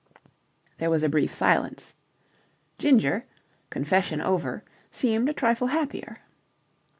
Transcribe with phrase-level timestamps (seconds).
[0.79, 1.93] There was a brief silence.
[2.79, 3.25] Ginger,
[3.69, 6.21] confession over, seemed a trifle happier.